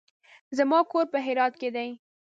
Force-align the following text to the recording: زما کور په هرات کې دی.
زما 0.57 0.79
کور 0.91 1.05
په 1.13 1.17
هرات 1.25 1.53
کې 1.61 1.69
دی. 1.75 1.89